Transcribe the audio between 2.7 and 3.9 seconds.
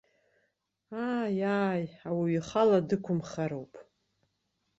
дықәымхароуп!